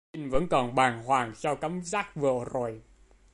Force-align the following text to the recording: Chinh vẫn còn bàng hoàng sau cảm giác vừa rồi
Chinh 0.13 0.29
vẫn 0.29 0.47
còn 0.47 0.75
bàng 0.75 1.03
hoàng 1.03 1.35
sau 1.35 1.55
cảm 1.55 1.81
giác 1.83 2.15
vừa 2.15 2.45
rồi 2.53 2.81